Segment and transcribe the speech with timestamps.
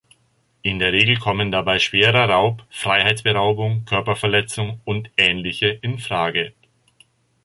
[0.63, 6.53] In der Regel kommen dabei schwerer Raub, Freiheitsberaubung, Körperverletzung und ähnliche in Frage.